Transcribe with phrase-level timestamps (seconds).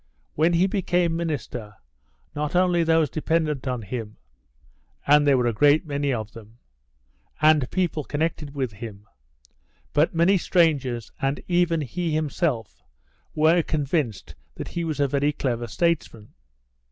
[0.33, 1.75] When he became minister,
[2.35, 4.17] not only those dependent on him
[5.05, 6.57] (and there were great many of them)
[7.39, 9.05] and people connected with him,
[9.93, 12.81] but many strangers and even he himself
[13.35, 16.33] were convinced that he was a very clever statesman.